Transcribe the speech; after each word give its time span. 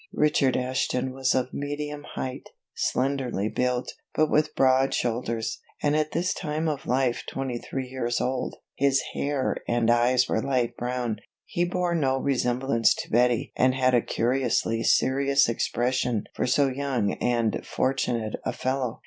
Richard 0.15 0.57
Ashton 0.57 1.13
was 1.13 1.35
of 1.35 1.53
medium 1.53 2.03
height, 2.15 2.49
slenderly 2.73 3.49
built, 3.49 3.93
but 4.15 4.31
with 4.31 4.55
broad 4.55 4.95
shoulders, 4.95 5.59
and 5.83 5.95
at 5.95 6.11
this 6.11 6.33
time 6.33 6.67
of 6.67 6.87
life 6.87 7.21
twenty 7.29 7.59
three 7.59 7.87
years 7.87 8.19
old. 8.19 8.55
His 8.75 8.99
hair 9.13 9.57
and 9.67 9.91
eyes 9.91 10.27
were 10.27 10.41
light 10.41 10.75
brown; 10.75 11.17
he 11.45 11.65
bore 11.65 11.93
no 11.93 12.17
resemblance 12.17 12.95
to 12.95 13.11
Betty 13.11 13.53
and 13.55 13.75
had 13.75 13.93
a 13.93 14.01
curiously 14.01 14.81
serious 14.81 15.47
expression 15.47 16.23
for 16.33 16.47
so 16.47 16.67
young 16.67 17.13
and 17.21 17.63
fortunate 17.63 18.33
a 18.43 18.53
fellow. 18.53 18.99